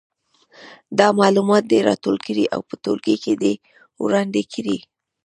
دا 0.99 1.07
معلومات 1.19 1.63
دې 1.71 1.79
راټول 1.89 2.15
کړي 2.25 2.45
او 2.53 2.59
په 2.69 2.75
ټولګي 2.83 3.15
کې 3.23 3.33
دې 3.41 3.53
وړاندې 4.03 4.41
کړي. 4.53 4.77